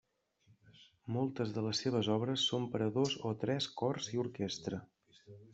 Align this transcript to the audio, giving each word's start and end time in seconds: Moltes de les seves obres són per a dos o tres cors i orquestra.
Moltes 1.17 1.51
de 1.57 1.63
les 1.67 1.83
seves 1.85 2.09
obres 2.15 2.47
són 2.53 2.67
per 2.73 2.83
a 2.87 2.89
dos 2.97 3.15
o 3.33 3.37
tres 3.45 3.71
cors 3.83 4.13
i 4.15 4.23
orquestra. 4.29 4.85